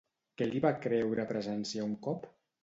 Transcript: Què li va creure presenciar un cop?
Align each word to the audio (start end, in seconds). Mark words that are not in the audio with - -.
Què 0.41 0.45
li 0.53 0.61
va 0.63 0.71
creure 0.85 1.27
presenciar 1.33 1.87
un 1.91 1.95
cop? 2.09 2.27